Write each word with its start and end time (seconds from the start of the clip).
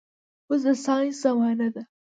اوس 0.49 0.61
د 0.65 0.67
ساينس 0.85 1.15
زمانه 1.23 1.67
ده 1.73 1.83